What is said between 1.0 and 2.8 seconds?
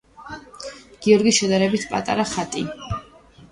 გიორგის შედარებით პატარა ხატი.